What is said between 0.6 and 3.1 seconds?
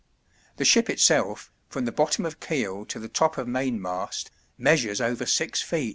ship itself, from the bottom of keel to the